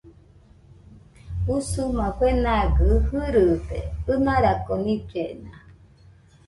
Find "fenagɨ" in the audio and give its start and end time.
2.19-2.87